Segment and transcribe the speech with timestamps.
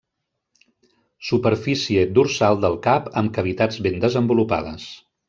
[1.27, 4.89] Superfície dorsal del cap amb cavitats ben desenvolupades.